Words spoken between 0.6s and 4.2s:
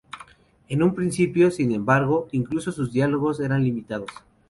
En un principio, sin embargo, incluso sus diálogos eran limitados.